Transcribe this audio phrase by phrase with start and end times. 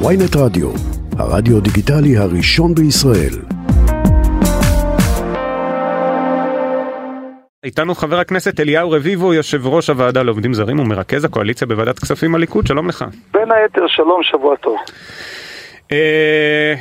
[0.00, 0.68] ויינט רדיו,
[1.18, 3.34] הרדיו דיגיטלי הראשון בישראל.
[7.64, 12.66] איתנו חבר הכנסת אליהו רביבו, יושב ראש הוועדה לעובדים זרים ומרכז הקואליציה בוועדת כספים הליכוד,
[12.66, 13.04] שלום לך.
[13.32, 14.76] בין היתר, שלום, שבוע טוב.
[15.92, 16.74] אה,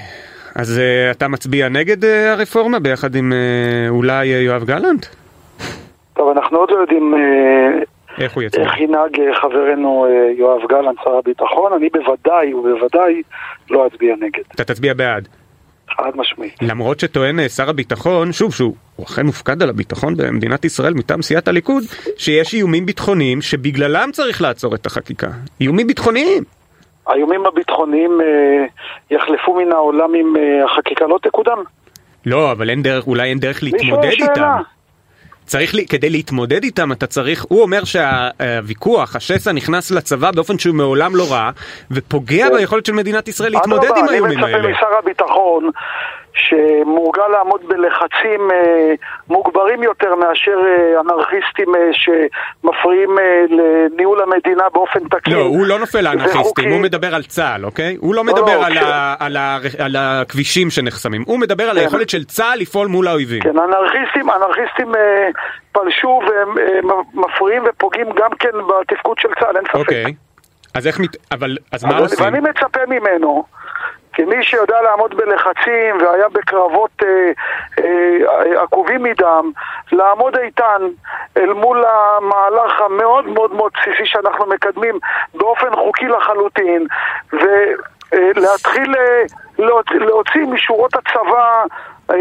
[0.55, 3.33] אז אה, אתה מצביע נגד אה, הרפורמה ביחד עם
[3.89, 5.05] אולי יואב גלנט?
[6.13, 7.13] טוב, אנחנו עוד לא יודעים
[8.19, 8.65] איך הוא יצביע?
[8.65, 11.73] איך ינהג אה, חברנו אה, יואב גלנט, שר הביטחון.
[11.73, 13.21] אני בוודאי ובוודאי
[13.69, 15.27] לא אצביע נגד, אתה תצביע בעד.
[15.97, 16.55] חד משמעית.
[16.61, 21.21] למרות שטוען אה, שר הביטחון, שוב, שהוא הוא אכן מופקד על הביטחון במדינת ישראל מטעם
[21.21, 21.83] סיעת הליכוד,
[22.17, 25.27] שיש איומים ביטחוניים שבגללם צריך לעצור את החקיקה.
[25.61, 26.43] איומים ביטחוניים.
[27.07, 28.65] האיומים הביטחוניים אה,
[29.11, 31.57] יחלפו מן העולם אם אה, החקיקה לא תקודם?
[32.25, 34.57] לא, אבל אין דרך, אולי אין דרך להתמודד איתם.
[35.45, 40.75] צריך, לי- כדי להתמודד איתם אתה צריך, הוא אומר שהוויכוח, השסע נכנס לצבא באופן שהוא
[40.75, 41.49] מעולם לא ראה,
[41.91, 42.55] ופוגע כן.
[42.57, 44.57] ביכולת של מדינת ישראל להתמודד אדרבה, עם האיומים אני האלה.
[44.69, 45.69] מצפה משר הביטחון
[46.33, 48.93] שמורגל לעמוד בלחצים אה,
[49.29, 55.33] מוגברים יותר מאשר אה, אנרכיסטים אה, שמפריעים אה, לניהול המדינה באופן תקין.
[55.33, 56.71] לא, הוא לא נופל לאנרכיסטים.
[56.71, 57.97] הוא מדבר על צה"ל, אוקיי?
[57.99, 58.85] הוא לא לא, מדבר לא, על כן.
[58.85, 61.81] ה- על ה- על הכבישים שנחסמים, הוא מדבר על כן.
[61.81, 63.41] היכולת של צה"ל לפעול מול האויבים.
[63.41, 65.29] כן, אנרכיסטים, אנרכיסטים אה,
[65.71, 69.75] פלשו והם אה, ופוגעים גם כן בתפקוד של צה"ל, אין ספק.
[69.75, 70.03] אוקיי.
[70.73, 71.17] אז איך מת...
[71.31, 71.57] אבל...
[71.71, 72.25] אז מה עושים?
[72.25, 73.43] ואני מצפה ממנו,
[74.13, 77.31] כמי שיודע לעמוד בלחצים והיה בקרבות אה,
[77.83, 79.51] אה, עקובים מדם,
[79.91, 80.81] לעמוד איתן
[81.37, 84.99] אל מול המהלך המאוד מאוד מאוד בסיסי שאנחנו מקדמים
[85.33, 86.87] באופן חוקי לחלוטין,
[87.33, 89.23] ולהתחיל אה,
[89.59, 91.63] להוצ- להוציא משורות הצבא,
[92.11, 92.15] אה,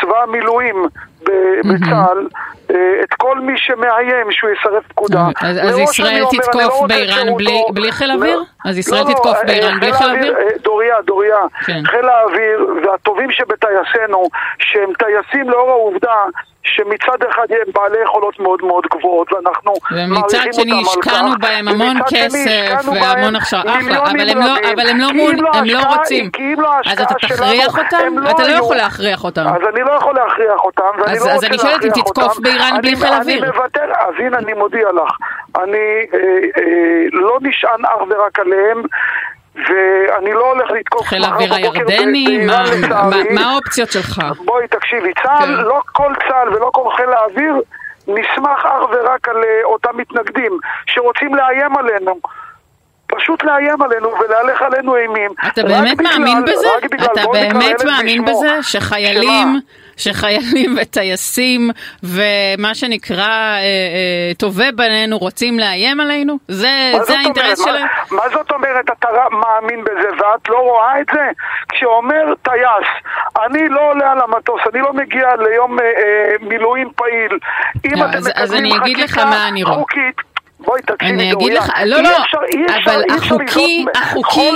[0.00, 0.86] צבא המילואים
[1.22, 2.26] בצה"ל,
[2.70, 5.24] אה, את כל מי שמאיים שהוא יסרב פקודה.
[5.42, 7.36] אז- אז ישראל תתקוף לא באיראן.
[7.72, 8.36] בלי- חיל אוויר?
[8.38, 10.36] לא, אז ישראל לא, לא, תתקוף אה, באיראן בלי חיל אוויר?
[10.38, 11.80] אה, דוריה, דוריה, כן.
[11.86, 16.14] חיל האוויר והטובים שבטייסינו, שהם טייסים לאור העובדה
[16.62, 20.20] שמצד אחד הם בעלי יכולות מאוד מאוד גבוהות ואנחנו מעריכים
[20.58, 21.36] אותם על השקענו כך.
[21.40, 24.70] בהם המון ומצד שני כסף השקענו והמון בהם הכשרה, אחלה, מיליונים אבל הם לא-.
[24.74, 26.30] אבל הם לא כי מול- אם לא הם לא ההשקעה- רוצים.
[26.30, 27.38] כי אם לא אז ההשקעה אתה תכריח
[27.72, 27.96] שלנו, אותם?
[28.06, 28.52] הם לא אתה לא.
[28.52, 29.46] יכול להכריח אותם.
[29.46, 32.38] אז אני לא יכול להכריח אותם, אז- לא אז אני שואלת אם תתקוף.
[32.38, 33.38] באיראן בלי חיל אוויר.
[33.44, 35.12] אני מוותר, אז הנה אני מודיע לך,
[35.62, 35.78] אני
[36.14, 36.18] אה,
[36.58, 36.62] אה,
[37.12, 38.82] לא נשען אך ורק עליהם.
[39.68, 42.46] ואני לא הולך לתקוף חיל האוויר הירדני?
[42.46, 42.64] מה-.
[42.88, 44.20] מה- מה האופציות שלך?
[44.44, 45.64] בואי תקשיבי, צה"ל, כן.
[45.64, 47.54] לא כל צה"ל ולא כל חיל האוויר
[48.08, 52.20] נסמך אך ורק על אה, אותם מתנגדים שרוצים לאיים עלינו.
[53.06, 55.30] פשוט לאיים עלינו ולהלך עלינו אימים.
[55.52, 56.68] אתה באמת בגלל- מאמין בזה?
[57.04, 58.38] אתה באמת מאמין בשמו.
[58.40, 59.58] בזה שחיילים, שמה?
[59.98, 61.70] שחיילים וטייסים
[62.02, 66.38] ומה שנקרא אה, אה, טובי בנינו רוצים לאיים עלינו?
[66.48, 66.68] זה
[67.06, 67.76] זה האינטרס אומרת?
[67.76, 67.86] שלהם?
[68.10, 71.20] מה, מה זאת אומרת אתה מאמין בזה ואת לא רואה את זה?
[71.68, 72.88] כשאומר טייס,
[73.46, 77.38] אני לא עולה על המטוס, אני לא מגיע ליום אה, אה, מילואים פעיל.
[77.86, 79.76] אם לא, אתם אז- אז מקדמים אני אגיד לך מה אני רואה.
[79.76, 80.16] חוקית,
[80.60, 81.54] בואי תקשיבי אני אגיד דוריה.
[81.60, 82.10] לך, לא, לא,
[82.84, 84.50] אבל החוקי, החוקי,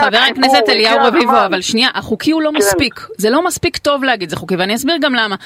[0.00, 1.32] חבר הכנסת אליהו רביבו.
[1.46, 2.56] אבל שנייה, החוקי הוא לא כן.
[2.56, 3.06] מספיק.
[3.18, 5.36] זה לא מספיק טוב להגיד זה חוקי, ואני אסביר גם למה.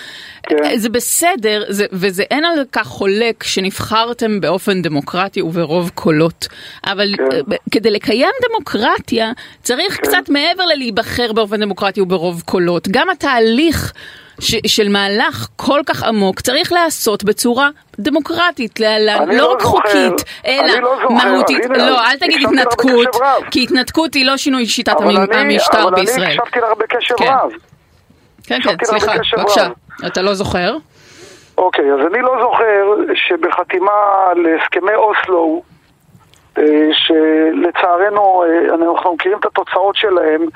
[0.42, 0.76] כן.
[0.76, 6.48] זה בסדר, זה- וזה אין על כך חולק שנבחרתם באופן דמוקרטי וברוב קולות,
[6.86, 7.38] אבל כן.
[7.70, 12.88] כדי לקיים דמוקרטיה, צריך קצת מעבר ללהיבחר באופן דמוקרטי וברוב קולות.
[12.90, 13.92] גם התהליך...
[14.42, 19.78] ש, של מהלך כל כך עמוק צריך להיעשות בצורה דמוקרטית, להלן, לא לא רק זוכר,
[19.78, 21.64] חוקית, אלא לא זוכר, מהותית.
[21.64, 23.16] הנה, לא, אל תגיד התנתקות.
[23.50, 26.24] כי התנתקות היא לא שינוי שיטת אבל המ- אני- המשטר אבל בישראל.
[26.24, 27.24] אני הקשבתי לך בקשב כן.
[27.28, 27.50] רב.
[28.46, 29.68] כן, כן, סליחה, בבקשה.
[30.06, 30.76] אתה לא זוכר?
[31.58, 33.92] אוקיי, אז אני לא זוכר שבחתימה
[34.36, 35.62] להסכמי אוסלו,
[36.92, 40.46] שלצערנו אה, אנחנו מכירים את התוצאות שלהם,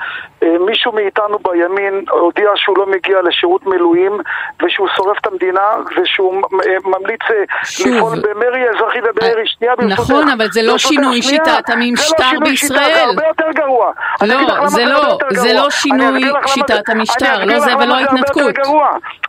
[0.43, 4.17] אה, מישהו מאיתנו בימין הודיע שהוא לא מגיע לשירות מילואים
[4.63, 7.87] ושהוא שורף את המדינה ושהוא אה, ממליץ אה, שוב.
[7.87, 9.99] לפעול במרי אזרחי ובמרי שנייה ברשותך.
[9.99, 11.21] נכון, אבל זה לא שינוי.
[11.21, 12.93] שיטת המשטר זה לא בישראל.
[12.93, 13.91] זה הרבה יותר גרוע.
[14.21, 15.53] לא, זה לא- זה.
[15.53, 18.55] לא שינוי שיטת המשטר, לא זה ולא התנתקות.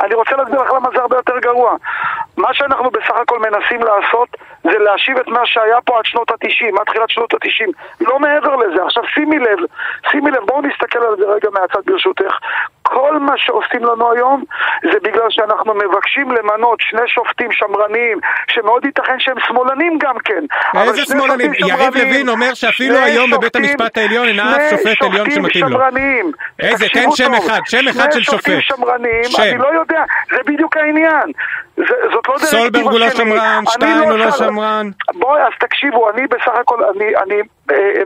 [0.00, 1.76] אני רוצה להסביר לך למה זה הרבה יותר גרוע.
[2.37, 4.28] מה שאנחנו בסך הכל מנסים לעשות
[4.72, 7.70] זה להשיב את מה שהיה פה עד שנות התשעים, עד תחילת שנות התשעים.
[8.00, 8.84] לא מעבר לזה.
[8.84, 9.58] עכשיו שימי לב,
[10.10, 12.34] שימי לב, בואו נסתכל על זה רגע מהצד ברשותך.
[12.82, 14.44] כל מה שעושים לנו היום
[14.92, 18.18] זה בגלל שאנחנו מבקשים למנות שני שופטים שמרניים,
[18.48, 20.44] שמאוד ייתכן שהם שמאלנים גם כן.
[20.82, 21.52] איזה שמאלנים?
[21.54, 25.78] יריב לוין אומר שאפילו היום בבית המשפט העליון אין אף שופט עליון שמתאים לו.
[26.60, 26.86] איזה?
[26.88, 27.34] תן שם.
[27.34, 28.76] אחד, שם אחד של שני שופטים שופט.
[28.76, 29.24] שמרניים.
[29.38, 31.32] אני לא יודע, זה בדיוק העניין.
[31.78, 33.16] זה- זאת לא דירקטיבה סולברג הוא לא שלי.
[33.16, 34.90] שמרן, שטיין הוא לא שמרן.
[35.14, 37.34] בואי, אז תקשיבו, אני בסך הכל, אני, אני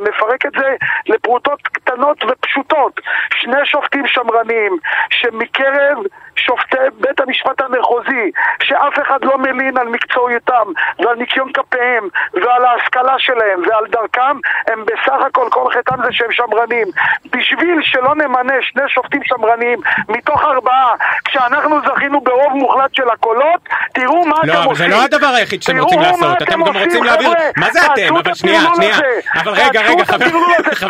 [0.00, 0.74] מפרק את זה
[1.06, 3.00] לפרוטות קטנות ופשוטות.
[3.34, 4.78] שני שופטים שמרנים,
[5.10, 5.98] שמקרב
[6.36, 8.30] שופטי בית המשפט המחוזי,
[8.62, 10.66] שאף אחד לא מלין על מקצועיותם
[10.98, 14.36] ועל ניקיון כפיהם ועל ההשכלה שלהם ועל דרכם,
[14.66, 16.86] הם בסך הכל, כל חטאם זה שהם שמרנים.
[17.32, 19.78] בשביל שלא נמנה שני שופטים שמרנים
[20.08, 20.94] מתוך ארבעה,
[21.24, 23.60] כשאנחנו זכינו ברוב מוחלט של הקולות,
[23.92, 24.90] תראו מה לא, אתם אבל עושים.
[24.90, 27.30] זה לא הדבר היחיד שאתם רוצים לעשות, אתם גם רוצים להעביר...
[27.56, 28.16] מה זה אתם?
[28.18, 28.96] את אבל שנייה, שנייה.
[28.96, 29.20] הזה.
[29.52, 30.24] אבל רגע, רגע, חבר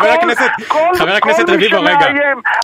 [0.01, 2.07] כל- הכנסת, כל- חבר הכנסת כל רביבו, רגע.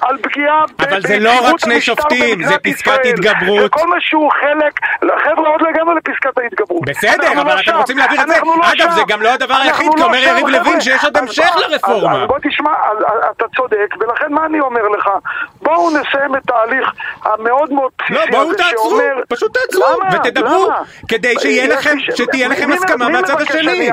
[0.02, 3.06] על פגיעה אבל זה לא רק שני שופטים, זה פסקת.
[3.06, 3.66] התגברות.
[3.66, 4.80] וכל מה שהוא חלק,
[5.24, 6.82] חבר'ה, עוד לא הגענו לפסקת ההתגברות.
[6.86, 7.76] בסדר, אבל לא אתם.
[7.78, 8.34] רוצים להעביר את זה.
[8.46, 8.92] לא אגב.
[8.92, 10.82] זה גם לא הדבר היחיד, כי לא אומר שם, יריב לוין.
[10.82, 12.26] שיש עוד המשך לרפורמה.
[12.28, 12.72] בוא תשמע,
[13.38, 15.10] אתה צודק, ולכן מה אני אומר לך?
[15.62, 16.90] בואו נסיים את ההליך
[17.26, 19.24] המאוד מאוד בסיסי לא, הזה בואו תעצרו, שאומר...
[19.30, 19.84] פשוט תעצרו?
[20.14, 20.70] ותדברו?
[21.08, 21.34] כדי
[22.16, 23.90] שתהיה לכם הסכמה מהצד השני.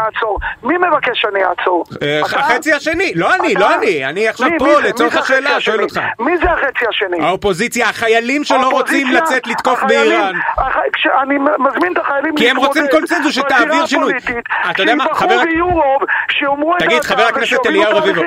[0.62, 1.84] מי מבקש שאני אעצור?
[2.02, 2.20] אה?
[2.20, 3.54] החצי השני, לא אני?
[3.54, 5.82] לא אני, אני עכשיו פה לצורך השאלה, שואל?
[5.82, 6.00] אותך.
[6.20, 7.26] מי זה החצי השני?
[7.26, 10.34] האופוזיציה, החיילים שלא רוצים לצאת לתקוף באיראן.
[10.92, 14.12] כשאני מזמין את החיילים כי הם רוצים קונצנזוס שתעביר שינוי.
[14.70, 18.22] אתה יודע מה, חבר- את תגיד, חבר הכנסת אליהו רביבו.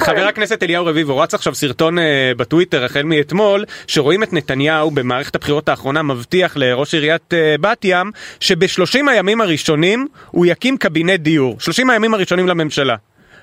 [0.00, 5.34] חבר הכנסת אליהו רביבו רץ עכשיו סרטון אה, בטוויטר החל מאתמול שרואים את נתניהו במערכת
[5.34, 11.56] הבחירות האחרונה מבטיח לראש עיריית אה, בת ים שבשלושים הימים הראשונים הוא יקים קבינט דיור.
[11.60, 12.96] שלושים הימים הראשונים לממשלה.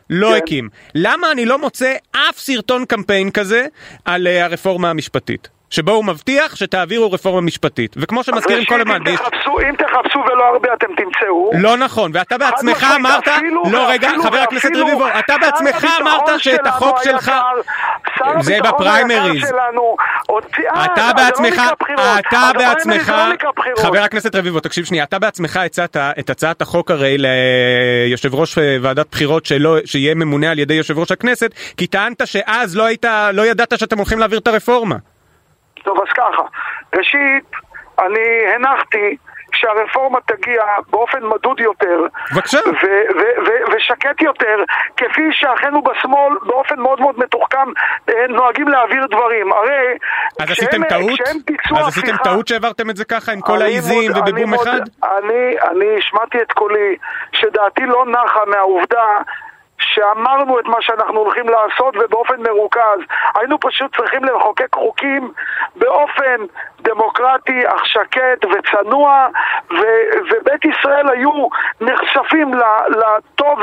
[0.10, 0.36] לא כן.
[0.36, 0.70] הקים.
[0.96, 3.66] למה אני לא מוצא אף סרטון קמפיין כזה
[4.06, 5.50] על אה, הרפורמה המשפטית?
[5.71, 7.95] שבו הוא מבטיח שתעבירו רפורמה משפטית.
[7.97, 11.51] וכמו שמזכירים כל הזמן, אם תחפשו, אם תחפשו ולא הרבה אתם תמצאו.
[11.53, 16.29] לא נכון, ואתה בעצמך אמרת, אפילו- לא רגע, אפילו- חבר הכנסת רביבו, אתה בעצמך אמרת
[16.39, 17.31] שאת החוק שלך,
[18.39, 19.44] זה בפריימריז.
[20.75, 21.62] אה, אתה לא בעצמך.
[22.19, 23.09] אתה בעצמך,
[23.44, 23.79] לא בחירות.
[23.79, 28.77] חבר הכנסת רביבו, תקשיב שנייה, אתה בעצמך הצעת את הצעת החוק הרי ליושב ראש אה,
[28.81, 33.06] ועדת בחירות שלא, שיהיה ממונה על ידי יושב ראש הכנסת, כי טענת שאז לא היית,
[33.33, 34.95] לא ידעת שאתם הולכים להעביר את הרפורמה.
[35.83, 36.42] טוב, אז ככה.
[36.98, 37.45] ראשית,
[38.00, 39.16] אני הנחתי
[39.54, 42.00] שהרפורמה תגיע באופן מדוד יותר.
[42.36, 42.57] בבקשה.
[42.66, 44.57] ו- ו- ו- ושקט יותר,
[44.98, 47.68] כפי שאחינו בשמאל באופן מאוד מאוד מתוחכם
[48.10, 49.54] אה, נוהגים להעביר דברים.
[49.54, 49.98] הרי...
[50.39, 51.19] אז כשהם- עשיתם טעות?
[51.24, 54.80] כשהם ביצעו אז עשיתם הפיכה- טעות שהעברתם את זה ככה עם כל העיזים ובבום אחד?
[55.04, 56.95] אני, אני השמעתי את קולי,
[57.31, 59.06] שדעתי לא נחה מהעובדה
[59.81, 63.00] שאמרנו את מה שאנחנו הולכים לעשות ובאופן מרוכז.
[63.36, 65.31] היינו פשוט צריכים לחוקק חוקים
[65.75, 66.38] באופן
[66.81, 69.28] דמוקרטי, אך שקט וצנוע,
[69.72, 71.31] ו- ובית ישראל היו
[71.81, 72.51] נחשפים
[72.89, 73.60] לטוב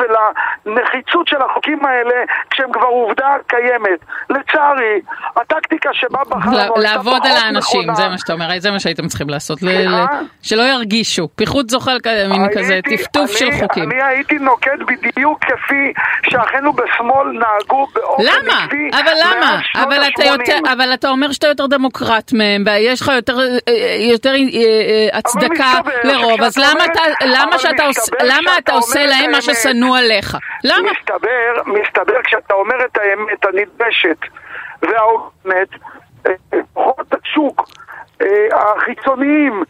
[0.66, 2.14] ולנחיצות של החוקים האלה
[2.50, 3.98] כשהם כבר עובדה קיימת.
[4.30, 5.00] לצערי,
[5.36, 7.94] הטקטיקה שבה בחרנו לעבוד על האנשים, נכונה.
[7.94, 10.04] זה מה שאתה אומר, זה מה שהייתם צריכים לעשות, ל- סליחה?
[10.20, 13.90] ל- שלא ירגישו, פיחות זוחל כזה, מין כזה, טפטוף של חוקים.
[13.92, 15.92] אני הייתי נוקט בדיוק כפי
[16.30, 18.64] שאחינו בשמאל נהגו באופן למה?
[18.64, 19.60] עקבי אבל למה?
[19.76, 20.72] אבל אתה יותר, ה-80.
[20.72, 23.38] אבל אתה אומר שאתה יותר דמוקרט מהם, ויש לך יותר,
[23.68, 23.72] אה,
[24.12, 24.36] יותר אה,
[25.12, 25.72] אה, הצדקה
[26.04, 29.42] לרוב, אז למה אומרת- אתה, למה שאתה מסתבר למה אתה עושה להם מה.
[29.42, 30.36] ששנוא עליך?
[30.64, 30.90] למה?
[30.92, 34.18] מסתבר, מסתבר כשאתה אומר את האמת הנדרשת
[34.82, 35.68] וההוגנת,
[36.26, 36.32] אה,
[36.74, 37.68] כוחות השוק
[38.22, 38.26] אה,
[38.76, 39.62] החיצוניים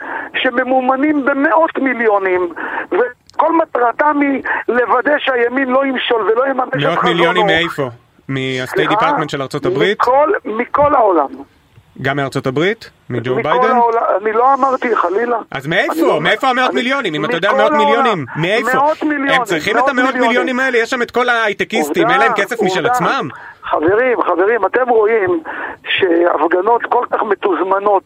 [0.43, 2.53] שממומנים במאות מיליונים
[3.39, 6.93] וכל מטרתם היא לוודא שהימין לא ימשול ולא יממש את חזונו.
[6.93, 7.91] מאות מיליונים מאיפה?
[8.29, 8.95] מהסטייט סליחה?
[8.95, 9.99] דיפרטמנט של ארצות הברית?
[10.01, 11.27] מכל, מכל העולם.
[12.03, 12.91] גם מארצות הברית?
[13.11, 13.51] מג'ו ביידן?
[13.77, 15.39] העולם, אני לא אמרתי חלילה.
[15.51, 15.95] אז מאיפה?
[16.07, 17.15] לא- מאיפה המאות אני- מיליונים?
[17.15, 17.77] אם אתה יודע מאות העולם.
[17.79, 18.75] מיליונים, מאיפה?
[18.75, 19.31] מאות מיליונים.
[19.35, 20.29] הם צריכים את מאות המאות מיליונים.
[20.29, 22.93] מיליונים האלה, יש שם את כל ההייטקיסטים, אין להם כסף משל עובדה.
[22.93, 23.29] עצמם?
[23.71, 25.41] חברים, חברים, אתם רואים
[25.89, 28.03] שהפגנות כל כך מתוזמנות,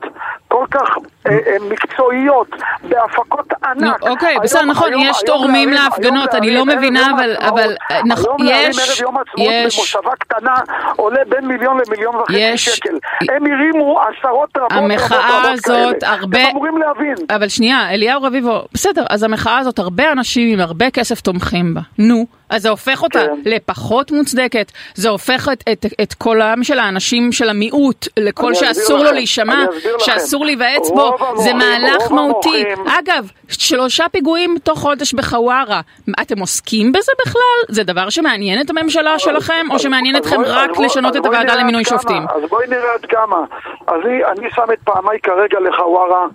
[0.49, 2.49] כל כך אה, אה, מקצועיות,
[2.89, 4.03] בהפקות נו, ענק.
[4.03, 7.37] אוקיי, היום- בסדר, נכון, היום- יש היום תורמים להרים- להפגנות, היום אני לא מבינה, אבל-
[7.49, 10.55] אבל, אה, נכ- היום להרים יש- ערב יום העצמאות יש- במושבה קטנה
[10.97, 12.99] עולה בין מיליון למיליון וחצי יש- שקל.
[13.31, 16.03] הם הרימו עשרות רבות רבות המחאה הזאת.
[16.03, 17.15] הרבה- אתם אמורים להבין.
[17.31, 21.81] אבל שנייה, אליהו רביבו, בסדר, אז המחאה הזאת, הרבה אנשים עם הרבה כסף תומכים בה.
[21.99, 23.33] נו, אז זה הופך אותה כן.
[23.45, 29.05] לפחות מוצדקת, זה הופך את, את, את קולם של האנשים של המיעוט לקול שאסור לו
[29.05, 30.05] לכם, להישמע, אסביר לכם.
[30.05, 32.65] שאסור להיוועץ בו, המוחים, זה מהלך מהותי.
[32.99, 35.81] אגב, שלושה פיגועים תוך חודש בחווארה,
[36.21, 37.59] אתם עוסקים בזה בכלל?
[37.69, 42.23] זה דבר שמעניין את הממשלה שלכם, או שמעניין אתכם רק לשנות את הוועדה למינוי שופטים?
[42.23, 43.45] אז בואי נראה עד כמה.
[43.87, 46.27] אז אני שם את פעמיי כרגע לחווארה,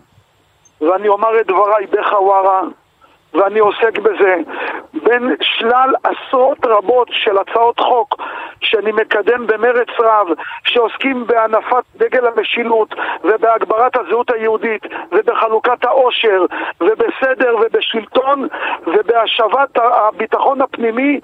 [0.82, 2.62] ואני אומר את דבריי בחווארה,
[3.38, 4.36] ואני עוסק בזה,
[4.94, 8.15] בין שלל עשרות רבות של הצעות חוק
[8.62, 10.27] שאני מקדם במרץ רב,
[10.63, 16.46] שעוסקים בהנפת דגל המשילות ובהגברת הזהות היהודית ובחלוקת העושר
[16.82, 18.48] ובסדר ובשלטון
[19.18, 21.20] ובהשבת הביטחון הפנימי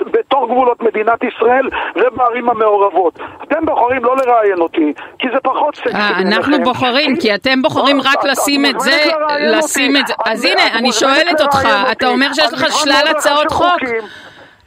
[0.00, 3.14] בתוך גבולות מדינת ישראל ובערים המעורבות.
[3.42, 6.18] אתם בוחרים לא לראיין אותי, כי זה פחות סקסי אה.
[6.18, 8.98] אנחנו בוחרים, כי אתם בוחרים לא, רק לשים את זה,
[9.40, 9.96] לשים.
[9.96, 10.14] את זה.
[10.26, 12.08] אז הנה, אני שואלת אותך, אתה.
[12.08, 13.80] אומר שיש אני לך שלל הצעות חוק.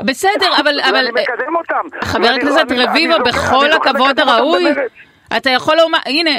[0.01, 1.97] בסדר, אבל, ואני מקדם אותם.
[2.03, 4.65] חבר הכנסת אני- אני רביבו, בכל אני הכבוד הראוי.
[5.37, 6.31] אתה יכול לומר, הנה,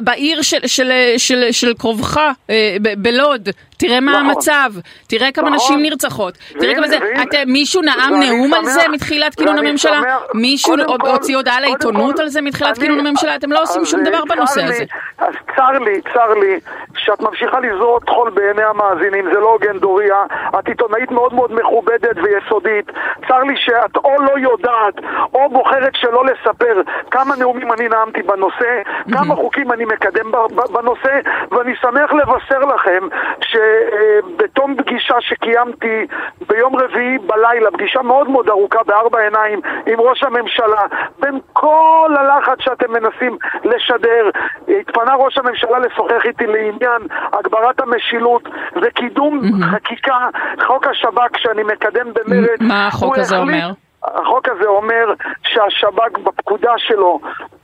[0.00, 2.16] בעיר של, של, של, של קרובך,
[2.50, 4.26] אה, בלוד, תראה מה נכון.
[4.30, 4.72] המצב,
[5.06, 5.56] תראה כמה נכון.
[5.56, 10.00] נשים נרצחות, תראה והנה- כמה זה, אתם, מישהו נאם נאום על זה מתחילת כינון הממשלה?
[10.34, 13.34] מישהו הוציא הודעה לעיתונות על זה מתחילת כינון הממשלה?
[13.36, 14.84] אתם לא עושים שום אה, דבר בנושא לי- הזה.
[15.18, 16.58] אז צר לי, צר לי,
[17.04, 20.24] שאת ממשיכה לזרות חול בעיני המאזינים, זה לא הוגן דוריה,
[20.58, 22.92] את עיתונאית מאוד מאוד מכובדת ויסודית,
[23.28, 24.94] צר לי שאת או לא יודעת,
[25.34, 26.80] או בוחרת שלא לספר
[27.10, 28.82] כמה נאומים אני נאמתי בנושא,
[29.12, 30.32] כמה חוקים אני מקדם
[30.72, 33.08] בנושא, ואני שמח לבשר לכם
[33.40, 36.06] שבתום פגישה שקיימתי
[36.48, 40.82] ביום רביעי בלילה, פגישה מאוד מאוד ארוכה בארבע עיניים עם ראש הממשלה,
[41.18, 44.30] בין כל הלחץ שאתם מנסים לשדר,
[44.68, 46.91] התפנה ראש הממשלה לשוחח איתי לעניין
[47.32, 48.42] הגברת המשילות
[48.82, 50.28] וקידום חקיקה,
[50.66, 52.60] חוק השב"כ שאני מקדם במרץ.
[52.60, 53.70] מה החוק הזה החליט- אומר?
[54.04, 57.20] החוק הזה אומר שהשב"כ בפקודה שלו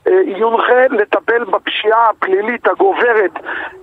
[0.06, 3.30] אה, יונחה לטפל בפשיעה הפלילית הגוברת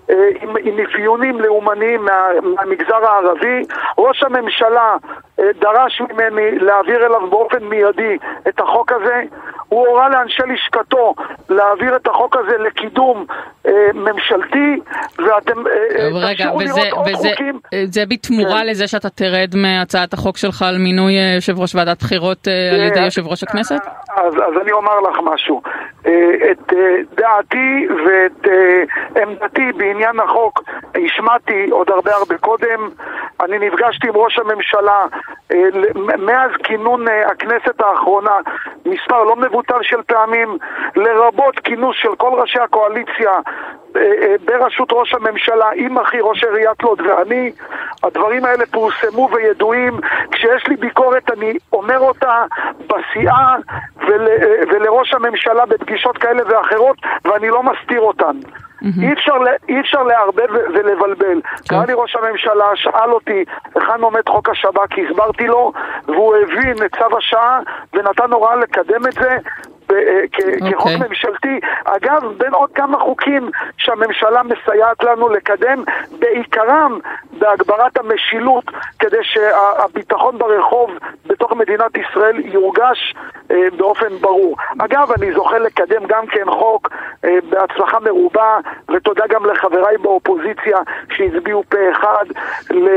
[0.10, 3.64] אה, עם, עם אפיונים לאומניים מה, מהמגזר הערבי.
[3.98, 4.96] ראש הממשלה
[5.40, 9.24] אה, דרש ממני להעביר אליו באופן מיידי את החוק הזה.
[9.70, 11.14] הוא הורה לאנשי לשכתו
[11.50, 13.26] להעביר את החוק הזה לקידום
[13.68, 14.80] אה, ממשלתי,
[15.18, 17.60] ואתם אה, אה, תמשיכו וזה, לראות עוד וזה, חוקים.
[17.86, 18.68] זה בתמורה כן.
[18.68, 22.84] לזה שאתה תרד מהצעת החוק שלך על מינוי אה, יושב ראש ועדת בחירות אה, על
[22.84, 23.80] ידי אה, יושב ראש הכנסת?
[24.16, 25.62] אז, אז אני אומר לך משהו.
[26.06, 30.64] אה, את אה, דעתי ואת אה, עמדתי בעניין החוק
[31.06, 32.90] השמעתי עוד הרבה הרבה קודם.
[33.44, 35.06] אני נפגשתי עם ראש הממשלה
[35.52, 35.58] אה,
[36.18, 38.38] מאז כינון אה, הכנסת האחרונה
[38.86, 40.58] מספר לא מבוטל של פעמים,
[40.96, 43.32] לרבות כינוס של כל ראשי הקואליציה
[44.46, 47.52] בראשות ראש הממשלה עם אחי ראש עיריית לוד ואני.
[48.04, 50.00] הדברים האלה פורסמו וידועים.
[50.32, 52.46] כשיש לי ביקורת אני אומר אותה
[52.88, 53.56] בסיעה
[53.98, 58.38] ול, אה, ולראש הממשלה בפגישות כאלה ואחרות ואני לא מסתיר אותן.
[59.02, 59.34] אי אפשר,
[59.70, 61.42] אי אפשר לערבב ולבלבל.
[61.68, 65.72] קרא לי ראש הממשלה, שאל אותי היכן עומד חוק השב"כ, הסברתי לו,
[66.06, 67.60] והוא הבין את צו השעה
[67.94, 69.38] ונתן הוראה לקדם את זה
[69.90, 71.08] ב- אה, כ- כחוק אוקיי.
[71.10, 71.60] ממשלתי.
[71.86, 75.84] אגב, בין עוד כמה חוקים שהממשלה מסייעת לנו לקדם,
[76.20, 77.00] בעיקרם
[77.40, 78.64] בהגברת המשילות,
[79.00, 80.92] כדי שהביטחון ברחוב
[81.26, 83.16] בתוך מדינת ישראל יורגש
[83.52, 84.56] אה, באופן ברור.
[84.80, 86.90] אגב, אני זוכה לקדם גם כן חוק
[87.26, 88.58] אה, בהצלחה מרובה,
[88.90, 90.78] ותודה גם לחבריי באופוזיציה
[91.12, 92.26] שהצביעו פה אחד
[92.72, 92.88] ל...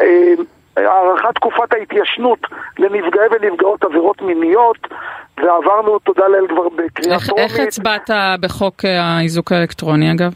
[0.00, 0.34] אה,
[0.76, 2.38] הארכת תקופת ההתיישנות
[2.78, 4.88] לנפגעי ונפגעות עבירות מיניות,
[5.36, 7.44] ועברנו, תודה לאל, כבר בקריאה איך, טרומית.
[7.44, 10.32] איך הצבעת בחוק האיזוק האלקטרוני אגב?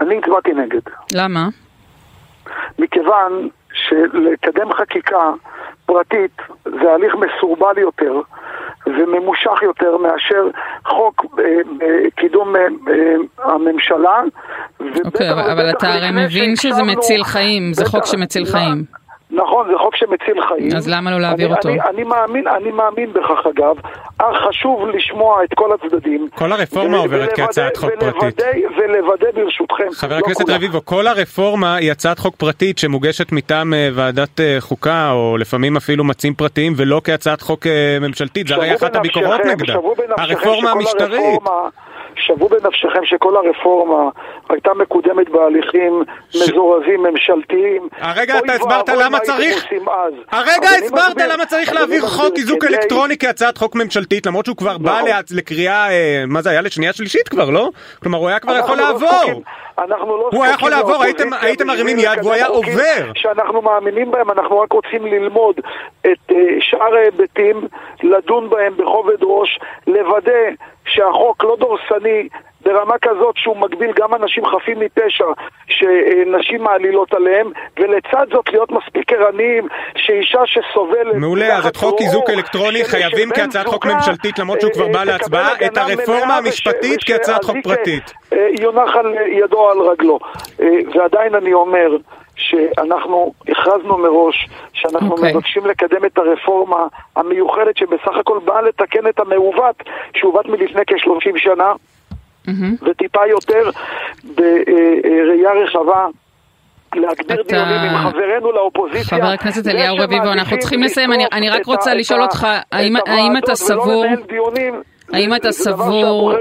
[0.00, 0.80] אני הצבעתי נגד.
[1.14, 1.48] למה?
[2.78, 5.30] מכיוון שלקדם חקיקה
[5.86, 8.20] פרטית זה הליך מסורבל יותר
[8.98, 10.42] וממושך יותר מאשר
[10.86, 11.44] חוק אה,
[11.82, 12.04] אה,
[12.88, 14.20] אה, הממשלה.
[15.04, 18.84] אוקיי, אבל אתה הרי מבין שזה מציל חיים, זה חוק שמציל חיים.
[19.42, 20.76] נכון, זה חוק שמציל חיים.
[20.76, 21.68] אז למה לא להעביר אני, אותו?
[21.68, 23.76] אני, אני, מאמין, אני מאמין בכך אגב,
[24.18, 26.28] אך חשוב לשמוע את כל הצדדים.
[26.34, 28.40] כל הרפורמה ו- עוברת ולוודא- כהצעת חוק פרטית.
[28.42, 29.84] ולוודא, ולוודא ברשותכם.
[29.94, 30.50] חבר לא הכנסת.
[30.50, 35.76] רביבו, כל הרפורמה היא הצעת חוק פרטית שמוגשת מטעם אה, ועדת אה, חוקה, או לפעמים
[35.76, 39.72] אפילו מציעים פרטיים, ולא כהצעת חוק אה, ממשלתית, זה הרי אחת הביקורות נגדה.
[39.72, 41.20] שוו בנפשכם הרפורמה שכל המשטרית.
[41.24, 41.68] הרפורמה-
[42.26, 44.10] שוו בנפשכם שכל הרפורמה
[44.48, 46.02] הייתה מקודמת בהליכים
[46.34, 47.88] מזורזים ממשלתיים.
[48.00, 49.72] הרגע אתה הסברת למה צריך-.
[50.30, 55.00] הרגע הסברת למה צריך להעביר חוק איזוק אלקטרוני כהצעת חוק ממשלתית, למרות שהוא כבר בא
[55.30, 56.60] לקריאה, אה, מה זה היה?
[56.60, 57.70] לשנייה שלישית כבר, לא?
[58.02, 59.42] כלומר, הוא היה כבר יכול לא לעבור.
[59.78, 63.12] אנחנו לא הוא היה יכול לעבור, הייתם- בשביל מרימים יד והוא היה עובר.
[63.14, 65.56] שאנחנו מאמינים בהם, אנחנו רק רוצים ללמוד
[66.00, 67.60] את אה, שאר ההיבטים,
[68.02, 70.32] לדון בהם בכובד ראש, לוודא
[70.86, 72.28] שהחוק לא דורסני.
[72.64, 75.24] ברמה כזאת שהוא מגביל גם אנשים חפים מפשע
[75.68, 82.30] שנשים מעלילות עליהם ולצד זאת להיות מספיק ערניים שאישה שסובלת מעולה, אז את חוק איזוק
[82.30, 87.04] אלקטרוני חייבים כהצעת חוק ממשלתית, למרות שהוא כבר אה, בא אה, להצבעה, את הרפורמה המשפטית
[87.04, 88.12] כהצעת חוק פרטית.
[88.32, 90.18] אה, יונח על ידו על רגלו.
[90.62, 91.96] אה, ועדיין אני אומר
[92.36, 95.32] שאנחנו הכרזנו מראש שאנחנו אוקיי.
[95.32, 96.86] מבקשים לקדם את הרפורמה
[97.16, 99.82] המיוחדת שבסך הכל באה לתקן את המעוות
[100.16, 101.72] שעוות מלפני כ-30 שנה
[102.48, 102.74] מהמם.
[102.82, 103.70] וטיפה יותר
[104.36, 106.06] בראייה רחבה.
[106.94, 109.18] להגדיר אתה- דיונים עם חברינו לאופוזיציה.
[109.18, 111.12] חבר הכנסת אליהו רביבו, אנחנו צריכים לסיים.
[111.12, 114.04] אני- אני רק רוצה לשאול אותך, האם- האם אתה סבור-
[115.12, 116.38] האם אתה סבור- אה,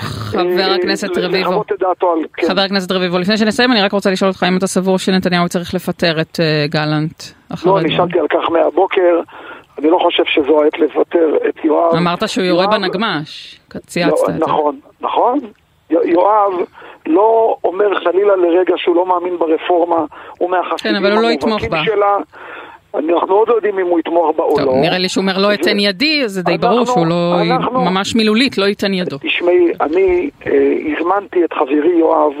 [0.00, 1.64] חבר אה, הכנסת לחוות רביבו.
[2.36, 2.46] כן.
[2.48, 5.74] חבר הכנסת רביבו, לפני שנסיים, אני רק רוצה לשאול אותך אם אתה סבור שנתניהו צריך
[5.74, 7.22] לפטר את אה, גלנט
[7.64, 7.80] לא.
[7.82, 9.20] נשאלתי על כך מהבוקר,
[9.78, 11.94] אני לא חושב שזו העת לפטר את יואב.
[11.94, 14.46] אמרת שהוא יורה בנגמ"ש, צייצת לא, את זה.
[14.46, 15.38] נכון, נכון.
[15.90, 16.52] יואב
[17.06, 20.04] לא אומר חלילה לרגע שהוא לא מאמין ברפורמה,
[20.38, 21.84] הוא מהחסידים כן, אבל הוא לא יתמוך בה.
[21.84, 22.16] שלה.
[22.94, 24.80] אנחנו עוד לא יודעים אם הוא יתמוך בה או טוב, לא.
[24.80, 27.36] נראה לי שהוא אומר לא אתן ידי, זה די ברור שהוא לא,
[27.72, 29.18] ממש מילולית, לא ייתן ידו.
[29.18, 30.52] תשמעי, אני אה,
[30.92, 32.32] הזמנתי את חברי יואב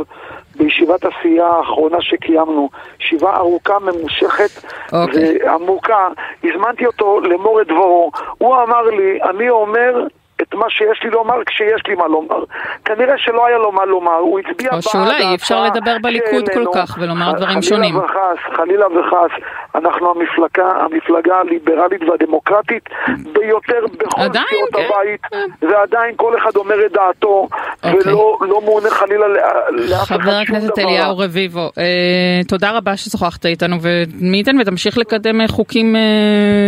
[0.56, 2.68] בישיבת הסיעה האחרונה שקיימנו,
[3.00, 5.38] ישיבה ארוכה, ממושכת אוקיי.
[5.44, 6.08] ועמוקה,
[6.44, 8.10] הזמנתי אותו לאמור את דברו.
[8.38, 10.06] הוא אמר לי, אני אומר
[10.42, 12.44] את מה שיש לי לומר כשיש לי מה לומר.
[12.84, 15.96] כנראה שלא היה לו מה לומר, הוא הצביע או בעד שאולי אי אפשר ההצעה לדבר
[16.02, 16.64] בליכוד כל.
[16.74, 17.96] כך ולומר דברים חלילה שונים.
[17.96, 19.30] וחס, חלילה וחס,
[19.74, 22.88] אנחנו המפלגה, המפלגה הליברלית והדמוקרטית
[23.32, 24.82] ביותר בכל סיעות כן.
[24.84, 25.20] הבית,
[25.62, 27.48] ועדיין כל אחד אומר את דעתו,
[27.84, 28.12] אוקיי.
[28.12, 29.40] ולא לא מעונה חלילה לא-
[29.70, 30.78] לאף אחד חבר הכנסת.
[30.78, 36.00] אליהו רביבו, אה, תודה רבה ששוחחת איתנו, ומי ייתן ותמשיך לקדם אה, חוקים אה,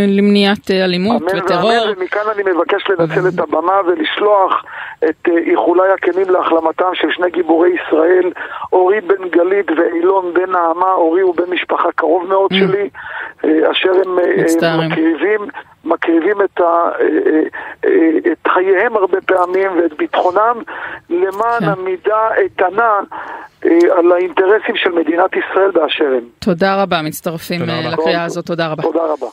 [0.09, 1.71] למניעת אה, אלימות אמן וטרור.
[1.71, 4.65] ואמן, ומכאן אני מבקש לנצל את הבמה ולשלוח
[5.09, 8.33] את אה, איחוליי הכנים להחלמתם של שני גיבורי ישראל,
[8.73, 12.89] אורי בן גלית ואילון בן נעמה, אורי הוא בן משפחה קרוב מאוד שלי,
[13.45, 14.87] אה, אשר הם אה.
[14.87, 15.41] מקריבים,
[15.85, 16.91] מקריבים את, ה,
[18.33, 20.63] את חייהם הרבה פעמים ואת ביטחונם
[21.11, 21.69] למען כן.
[21.69, 23.01] עמידה איתנה
[23.65, 26.25] אה, על האינטרסים של מדינת ישראל באשר הם.
[26.39, 27.91] תודה רבה, מצטרפים תודה אה, רבה.
[27.91, 28.83] לקריאה הזאת, תודה רבה.
[28.83, 29.27] תודה רבה.